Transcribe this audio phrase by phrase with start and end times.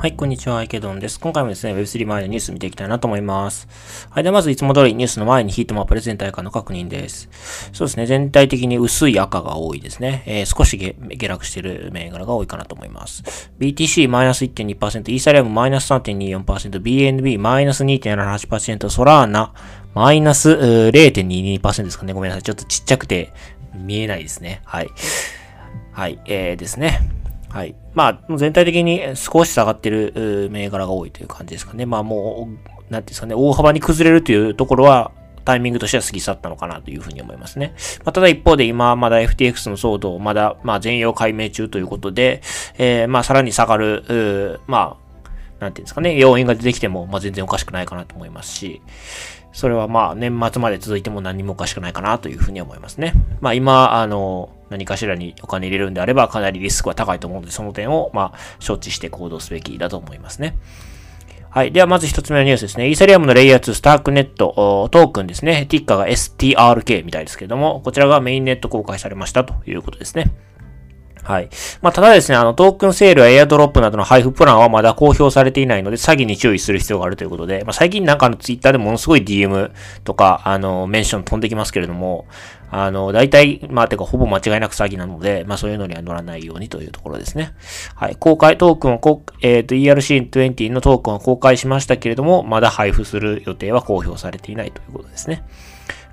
[0.00, 1.20] はい、こんにちは、アイケドンです。
[1.20, 3.68] 今回もですね、Web3 前のニュース見ていきたいなと思います。
[4.08, 7.28] はい、ではまずいつも通りニュースの前にヒートマップで全体感の確認です。
[7.74, 10.22] そうですね、全体的に薄い赤が多いですね。
[10.24, 13.52] えー、少し下落している銘柄が多いかなと思います。
[13.58, 19.52] BTC マイナス1.2%、イーサリアムマイナス3.24%、BNB マイナス2.78%、ソラーナ
[19.92, 22.14] マイナス0.22%ですかね。
[22.14, 22.42] ごめんなさい。
[22.42, 23.34] ちょっとちっちゃくて
[23.74, 24.62] 見えないですね。
[24.64, 24.88] はい。
[25.92, 27.19] はい、えー、ですね。
[27.50, 27.74] はい。
[27.94, 31.84] まあ、全体的に少し下がってる銘柄が多いという感じですかね。
[31.84, 35.12] まあもう、なんていうんですかね、大幅に崩れるというところは、
[35.44, 37.74] タイミングとしては過ぎ去ったのかなというふうに思いますね。
[38.04, 42.42] まあ、ただ一方で今まだ FTX の騒動、まだまあ全容解明中ということで、
[42.78, 44.98] えー、まあさらに下がる、ま
[45.58, 48.82] あ、なんていうんですかね、要因が出てきても、まあ全然おかしくないかなと思いますし、
[49.52, 53.14] それはまあ年末まで続いても何もおかしくないかなというふうに思いますね。
[53.40, 60.56] まあ今、あの、何かしらにお金入れるんであればかなりリスクは高いと思うので、その点をまあ承知して行動すべきだと思いますね。
[61.50, 61.72] はい。
[61.72, 62.88] では、まず一つ目のニュースですね。
[62.88, 65.66] イーサリアムのレイヤー2スタークネットトークンですね。
[65.66, 70.30] ティッカーが STRK みたいですけれども、こちらがメインネット公開されましたということですね。
[71.30, 71.48] はい。
[71.80, 79.70] まあ、ただですね、あの、トークンセールやエアドロップなどの配布プランはまだ公表されていないので、詐欺に注意する必要があるということで、まあ、最近なんかのツイッターでものすごい DM
[80.02, 82.26] とか、あの、メンション飛んできますけれども、
[82.72, 87.52] あの、大体、まあ、てか、ほぼ間違いなく詐欺なので、まあ、そういうのには乗らないようにというところですね。
[87.94, 88.16] はい。
[88.16, 95.44] 公開トークンを、えっ、ー、と、ERC20 のトークンを公開しましたけれども、まだ配布する予定は公表されていないということですね。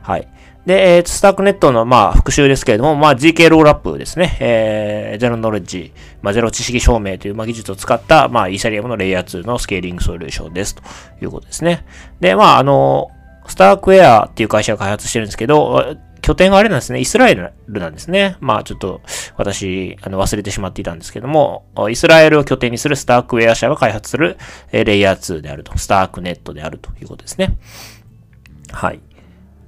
[0.01, 0.27] はい。
[0.67, 4.37] で、えー、スタークネットの、まあ、復習ですけれども、まあ、GK ロールアップですね。
[4.41, 10.75] えー、ゼロノレッジ、まあ、ゼロ知識証明という、まあ、技術を使った、まあ、イーサリアムのレイヤー2のスケーリングソリューションです。
[10.75, 10.83] と
[11.21, 11.85] いうことですね。
[12.19, 13.09] で、まあ、あの、
[13.47, 16.99] スタークエアっていう会社が開発してるんですけど、拠点があれなんですね。
[16.99, 18.35] イスラエルなんですね。
[18.41, 18.99] まあちょっと
[19.37, 24.37] 私、あの忘れてしまっていたんですけども、イスラエルを拠点にするスタークウェア社が開発する
[24.73, 25.77] レイヤー2であると。
[25.77, 27.55] スタークネットであるということですね。
[28.73, 28.99] はい。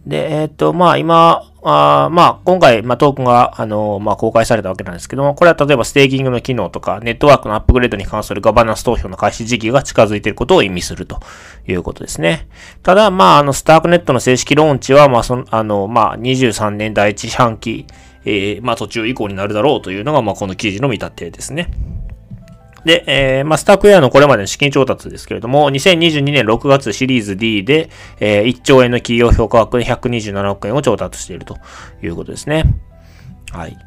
[0.06, 11.20] で、えっ、ー、と、まあ今、あまあ今回、まあトークンが、あの、まあ公開されたわけなんですけども、これは例えばステーキングの機能とか、ネットワークのアップグレードに関するガバナンス投票の開始時期が近づいていることを意味すると
[11.68, 12.48] いうことですね。
[12.82, 17.86] ただ、まああの、スタークネットの正式ローンチは、まあその、あの、まあ23年第一四半期、
[18.26, 21.70] えー、まあ途中以降になるだろうというのが、まあこの記事の見立てですね。
[22.86, 31.58] で、えー、まあ、スタックエアのこれまでの資金調達ですけれども、2022年6月シリーズ D で、えー、1兆円の企業評価額で127億円を調達していると
[32.02, 32.64] いうことですね。
[33.52, 33.78] はい。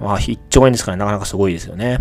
[0.00, 1.98] まあ、1兆円ですから、ね、なかなかすごいですよね。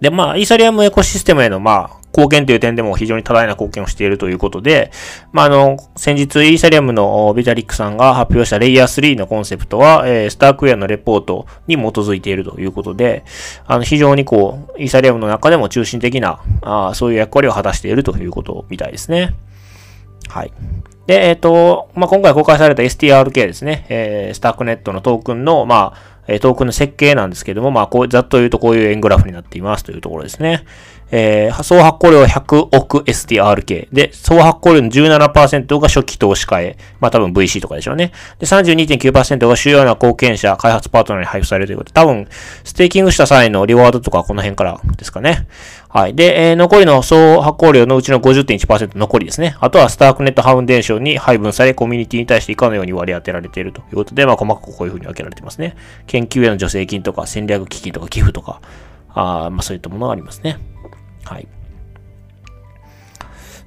[0.00, 4.90] で、まあ、イーサリアムエコシステムへの、まあ、貢献という点でも非常に多大な貢献をしているということで、
[5.32, 13.24] まあ、あの、先日、イーサリアムのビタリックさんが発表したレイヤー3のコンセプトは、えー、スタークウェアのレポートに基づいているということで、
[13.66, 19.34] あの、非常にこう、イーサリアムの中でも中心的な、あそういう役割を果たしているということみたいですね。
[20.28, 20.52] はい。
[21.06, 30.64] で、えっ、ー、と、まあ、今回公開された STRK ですね、えー、スタークネットのトークンの、まあ、えトークンの設計なんですけども、まあ、こう、ざっと言うとこういう円グラフになっていますというところですね。
[31.12, 33.88] えー、総発行量100億 STRK。
[33.92, 36.76] で、総発行量の17%が初期投資家へ。
[37.00, 38.12] まあ多分 VC とかでしょうね。
[38.38, 42.28] で、32.9%が主要な貢献者、開発パートナーに配布されるということで、多分、
[42.62, 45.48] ステーキングした際のリワードとかこの辺からですかね。
[45.88, 46.14] はい。
[46.14, 49.56] で、えー、残りの総発行量のうちの50.1%残りですね。
[49.58, 55.74] あとはスタークネットファウンデーションに配分され、コミュニティに対して以下のように割り当てられているということで、まあ細かくこういうふうに分けられてますね。
[56.06, 58.60] 研研究への助成金とか戦略基金とか寄付とか、
[59.10, 60.58] あまあそういったものがありますね。
[61.24, 61.48] はい。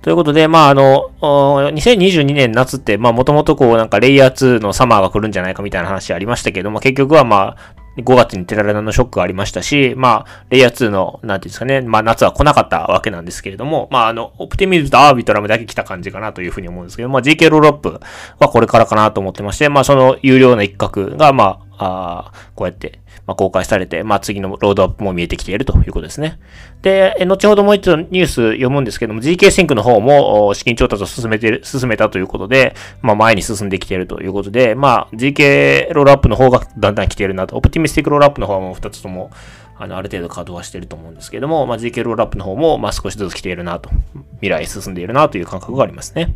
[0.02, 18.00] ということで、まあ、あの、2022年夏って、まあ、もともとこう、なんか、レイヤー2のサマーが来るんじゃないかみたいな話ありましたけども、結局はまあ、5月にテラレナのショックがありましたし、まあ、レイヤー2の、なんていうんですかね、まあ、夏は来なかったわけなんですけれども、まあ、あの、オプティミズとアービトラムだけ来た感じかなというふうに思うんですけど、まあ、GK ロールアップ
[18.40, 26.40] はこれからかなと思ってまして、まあ、その有料な一角が、まあ、こうやって、まあ、公開されて、まあ、次のロードアップも見えてきているということですね。
[26.82, 39.32] で、後ほどもう一度ニュース読むんですけども、GK シンクの方も資金調達を進めて、進めたということで、まあ、前に進んできているということで、まあ、GK ロールアップの方がだんだん来ているなと、オプティミスティックロールアップの方はもう2つとも、
[39.78, 43.90] あの、ある程度稼働はしていると思うんですけども、まあ、GK ロールアップの方も、まあ、少しずつ来ているなと、
[44.36, 46.36] 未来進んでいるなという感覚がありますね。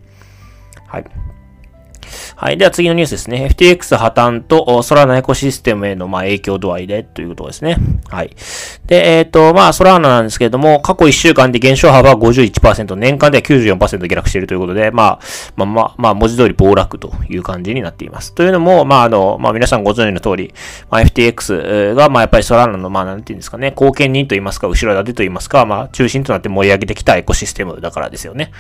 [0.87, 1.05] はい。
[2.39, 2.57] はい。
[2.57, 3.49] では次のニュースですね。
[3.51, 7.77] FTX 破綻とソラナエコシステムへのまあ影響度合いでということですね。
[8.09, 8.35] はい。
[8.85, 15.19] で、えっ、ー、と、まあ、ソラーナなんですけれども、過去1週間で減少幅は51%、年間では94%下落しているということで、まあ、
[15.55, 18.33] まあ、まあ、まあ、文字通り暴落という感じになっています。
[18.33, 20.53] というのも、まあ、あの、まあ、皆さんご存知の通り、
[20.89, 28.51] まあ、FTX が、まあ、やっぱりソラーナの、まあ、なんていうんですかね、貢献人といいますか、後ろ盾といいますか、まあ、中心となって盛り上げてきたエコシステムだからですよね。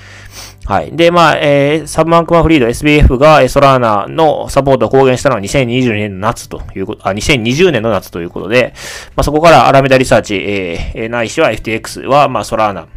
[0.65, 0.91] はい。
[0.91, 8.73] で、まあ、えー、サブマンクマフリード SBF がソラーナのサポートを公言したのは2020年の夏ということ、あ、2020年の夏ということで、
[9.15, 12.87] まあ、そここからアラメダリサーチ、えー、ないしは FTX は、まあ、ソラーナ、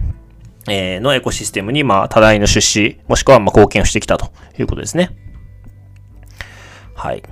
[0.69, 5.11] え、のエコシステムに、まあ、多大の出資、もしくは、まあ、貢献をしてきたということですね。
[6.95, 7.23] はい。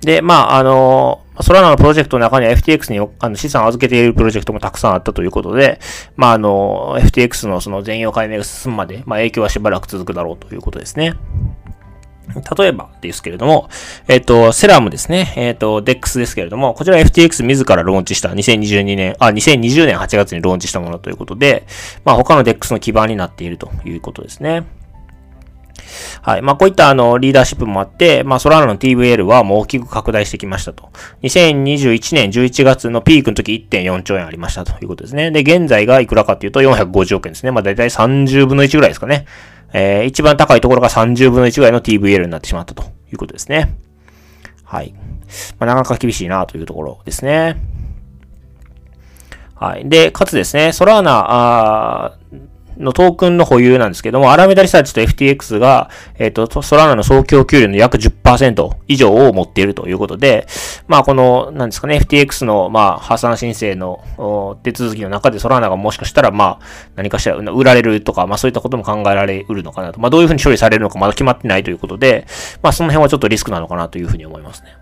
[0.00, 5.78] で、まあ、あのソラナのプロジェクトの中には FTX にあの資産を預けているプロジェクトもたくさんあったということで、
[6.16, 11.14] まあ、あの、FTX のその全容解明が進むまで、まあ、影響はしばらく続くだろうということですね。
[12.34, 13.68] 例えばですけれども、
[14.08, 15.32] えっ、ー、と、セラムですね。
[15.36, 21.66] えっ、ー、と、DEX ですけれども、こちら FTX 自らローンチした2022年、あ、2020年8月にローンチしたものということで、
[22.04, 24.64] まあ他の DEX の基盤になっているということですね。
[26.22, 26.42] はい。
[26.42, 30.90] まあ、こういったあの、リーダーシップもあって、まあ、ソラーナの TVL はもう大きく拡大してきましたと。
[31.22, 35.30] 2021年11月のピークの時1.4兆円ありましたということですね。
[35.30, 37.50] で、現在がいくらかっていうと450億円ですね。
[37.50, 39.26] まあ、だいたい30分の1ぐらいですかね。
[39.72, 43.74] えー、一番高いところが30分の1ぐらいの TVL になってしまったということですね。
[44.64, 44.94] はい。
[45.58, 47.56] まあ、なかなか厳しいなというところですね。
[49.54, 49.88] はい。
[49.88, 52.18] で、かつですね、ソラーナ、あ
[52.78, 60.46] のトークンの保有なんですけども、アラメダリサーチと FTX が、えっ、ー、と、ソラナの総供給量の約10%以上を持っているということで、
[60.86, 66.60] まあ、この、なんですかね、FTX の、まあ、破産申請の手続きの中でソラナがもしかしたら、まあ、
[66.96, 70.00] 何かしら売られるとか、まあ、そういったことも考えられうるのかなと。
[70.00, 72.26] まあ、どういうふうに処理されるのかまだ決まってないということで、
[72.62, 74.76] まあ、その辺はちょっとリスクなのかなというふうに思いますね。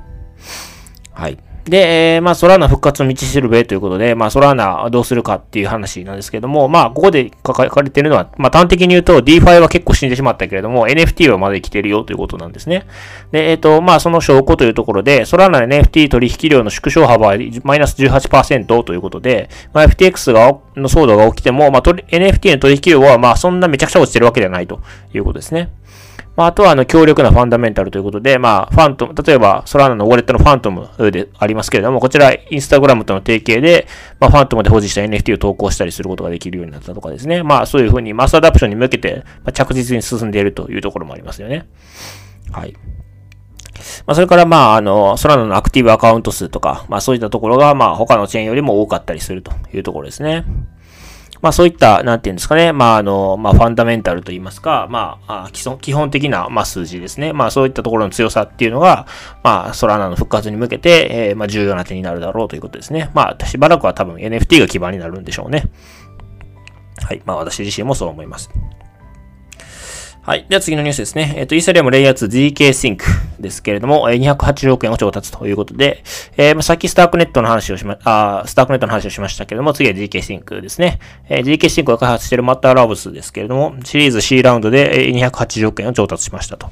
[1.13, 1.39] はい。
[1.65, 12.87] で、えー、まあ、ソラーナ復活の道しるべということで、まあ、ソラーナどうするかっていう話なんですけども、まあ、ここで書かれてるのは、まあ、端的に言うと、DeFi は結構死んでしまったけれども、NFT はまだ生きてるよということなんですね。
[13.31, 24.81] で、えっ、ー、と、まあ、その証拠というところで、ソラーナの NFT 取引量の縮小幅はマイナス18%ということで、まあ、FTX が、の騒動が起きても、まあ、NFT の取引量は、まあ、そんなめちゃくちゃ落ちてるわけではないと
[25.13, 25.71] いうことですね。
[26.41, 33.87] まあ、あとは、あの、強力なファンダメンタルということで、まあ、ファントム、例えば、ソラーナのウォレットのファントムでありますけれども、こちら、インスタグラムとの提携で、
[34.19, 37.43] まあ、ファントムで保持した NFT を投稿したりすることができるようになったとかですね。
[37.43, 41.69] まあ、そういうふうにマスアダプションに向けて、ま、着実に進んでいるというところもありますよね。
[42.51, 42.73] はい。
[44.07, 50.47] まあ、それから、まあ、あの、ソラナのアクティブアカウント数とか、まあ、そういったところが、まあ、他のチェーンよりも多かったりするというところですね。
[51.43, 57.33] まあそういった、なんていうんですかね、まああの、まあファンダメンタルといいますか、まあ、基礎基本的な、まあ数字ですね。
[57.33, 59.07] まあそういったところの強さっていうのが、
[59.43, 63.11] まあソラナの復活に向けて、えー、まあ重要な点になるだろうということですね。
[63.15, 65.71] まあしばらくは多分 NFT が基盤になるんでしょうね。
[67.03, 67.23] はい。
[67.25, 68.51] まあ私自身もそう思います。
[70.23, 70.47] はい。
[70.49, 71.35] では次のニュースですね。
[71.37, 73.03] えっ、ー、と、イーサリアムレイヤー2 ZK Sync
[73.41, 76.03] ですけれども、280億円を調達ということで、
[76.37, 80.99] えー、ま、さっきスタークネットの話をしま、あスタークネットの話をしましたけれども、次は ZK Sync ですね。
[81.29, 86.71] えー、ZK Sync を開発しているマッターラブスですけれども、シリーズ C ラウンドで280億円を調達しましたと。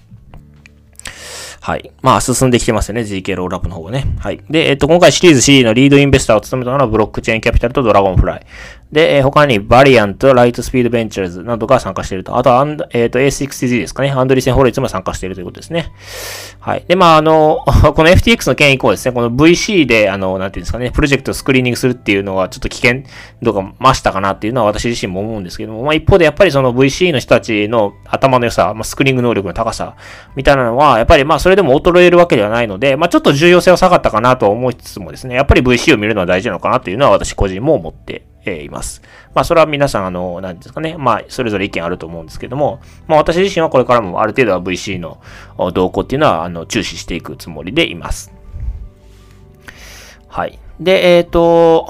[1.61, 1.91] はい。
[2.01, 3.03] まあ、進んできてますよね。
[3.03, 4.07] GK ロールアップの方がね。
[4.21, 4.41] はい。
[4.49, 8.47] で、えっと、今回シリーズ C のリードインベスターを務めたのはブロックチェーンキャピタルとドラゴンフライ。
[8.93, 12.37] で、えー、他にバリアント、ライトスピードベンチャーズなどが参加していると。
[12.37, 14.11] あとは、えっ、ー、と、 a16z ですかね。
[14.11, 15.93] アンドリーセンホロウィッツも参加しているということですね。
[16.59, 16.85] はい。
[16.89, 17.59] で、まあ、あの、
[17.95, 23.03] この FTX の件以降ですね、この VC で、あの、なんていうんですかね、プロジェクトをスクリーニングするっていうのはちょっと危険
[23.43, 29.97] 度が増したかなっていうのは私自身も思うんですけども、まあ、一方でやっぱりその VC の人たちの頭の良さ、まあ、スクリーニング能力の高さ
[30.35, 38.25] みたいなのは、やっぱりま、それでも衰えるわけではないので、まあ、ちょっと重要性は下がったかなと思いつつもですね、やっぱり VC を見るのは大事なのかなというのは私個人も思って
[38.57, 39.03] えいます。
[39.35, 40.97] まあ、それは皆さん、あの、何ですかね。
[40.99, 45.21] まあ、それぞれ意見あると思うんですけども、まあ、私自身はこれからもある程度は VC の
[45.73, 48.33] 動向っていうのは、あの、注視していくつもりでいます。
[50.29, 50.59] はい。
[50.81, 51.89] で、えっ、ー、と、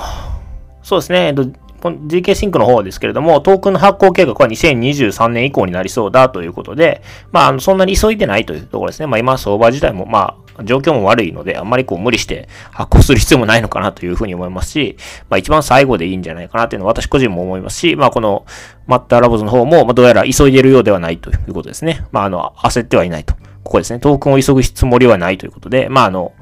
[0.82, 1.26] そうですね。
[1.26, 1.46] えっ、と
[1.80, 9.06] GK シンクの方ですけれども、トークンの発行計画は2023年以降になりそうだということで、まあ、そんなに急いでないというところですね。
[9.06, 14.96] まあ、今、相場自体も、まあ、状況も悪いので、あんまりこう無理して発行する必要もないのかなというふうに思いますし、
[15.28, 18.46] まあ、一番最後でいいんじゃないかなというのは私個人も思いますし、まあ、この
[18.86, 22.06] マッターラボズの方も、まあ、どうやら急いでるようではないということですね。
[22.12, 23.34] まあ、あの、焦ってはいないと。
[23.64, 24.00] ここですね。
[24.00, 26.32] トークンを急ぐつもりはないということで、まあ、あの、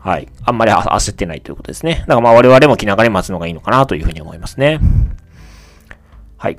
[0.00, 0.28] はい。
[0.44, 2.04] あんまり焦ってないということですね。
[2.06, 4.80] だからまあ我々も気長に待つのがいいのかなというふうに思いますね。
[6.36, 6.58] はい。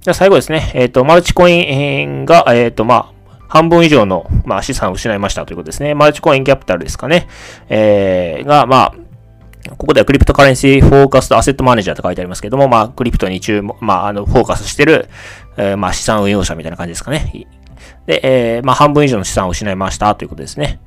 [0.00, 0.70] じゃあ最後ですね。
[0.74, 3.12] えっ、ー、と、マルチコインが、えっ、ー、と、まあ、
[3.48, 5.94] 半分以上の、まあ、資産を失いましたということですね。
[5.94, 7.28] マルチコインキャピタルですかね。
[7.68, 8.94] えー、が、まあ、
[9.76, 15.08] ここではクリプトカレンシーフォーカストアセットマネージャーと書いてありますけども、まあ、クリプトに注目、まあ、あの、フォーカスしてる、
[15.56, 17.46] えー、まあ、資産運用者みたいな感じですかね。
[18.06, 20.80] で、えー、まあ、半分以上の資産を失いましたということですね。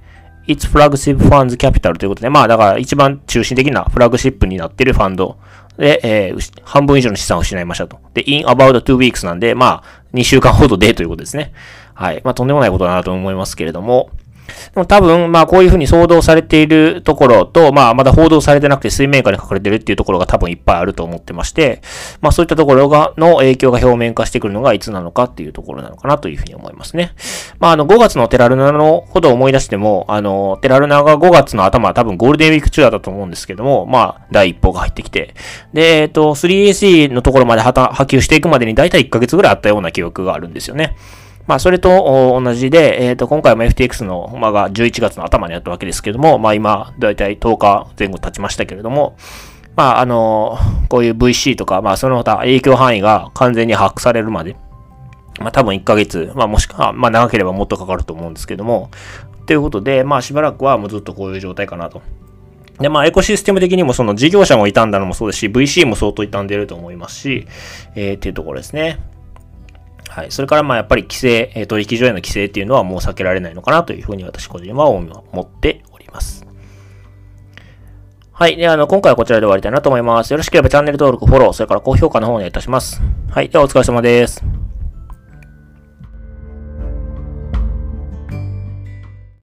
[0.47, 5.37] Its Flagship Funds Capital ということで、まあ、だから一番中心的なフラグシップになっているファンド
[5.77, 7.99] で、えー、半分以上の資産を失いましたと。
[8.13, 11.53] で、in about two weeks なんで、まあ、2週間ほどでということですね。
[11.99, 12.21] はい。
[12.23, 14.09] まあ、とんでもないことだなと思いますけれども、
[14.73, 21.81] でも多分、まあこういうふうに騒動されているところと、まあまだ報道されてなくて水面下に書かれてるっていうところが多分いっぱいあると思ってまして、
[22.21, 27.13] まあそういったところが、の影響が表面化してくるのがいつなのかっていうところなのかなというふうに思いますね。
[27.59, 35.33] まああの5月のテラルナのほど思い出しても、あの、テラルナが5月の頭は、多分ゴールデンウィーク中だったと思うんですけども、まあ第一報が入ってきて、
[35.73, 40.95] で、えっと、3AC のところまで波及していくまでに大体1ヶ月ぐらいあったような記憶があるんですよね。
[41.49, 49.17] まあ、それと同じで、えっ、ー、と、今回も FTX の、まあ、が11月の頭にやったわけですけども、まあ、今、だいたい10日前後経ちましたけれども、
[49.75, 54.57] まあ、あの、こういう VC とか、まあ、その他影響範囲が完全に把握されるまで、
[55.39, 58.91] まあ、多分1ヶ月、まあ、もしくは、まあ、長ければもっとかかると思うんですけども、
[59.47, 62.03] ということで、まあ、しばらくはもうずっとこういう状態かなと。
[62.79, 67.47] で、まあ、エコシステム的にもその事業者も傷んだのもそうですし、VC も相当傷んでると思いますし、
[67.95, 68.99] えー、っていうところですね。
[70.19, 70.31] はい。
[70.31, 76.45] それから、まあ、やっぱり規制、え、取引所への規制っていうのはもう避けられないのかなというふうに私個人は思っております。
[78.33, 78.57] はい。
[78.57, 80.31] では、あの、今回はこちらで終わりたいなと思います。
[80.31, 83.01] よろしければチャンネル登録、フォロー、それから高評価の方お願いいたします。
[83.31, 83.47] はい。
[83.47, 84.68] では、お疲れ様です。